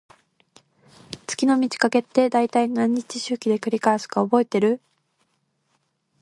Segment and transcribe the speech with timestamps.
[1.27, 4.81] 月の満ち欠けって、だいたい何日周期で繰り返すか覚えてる？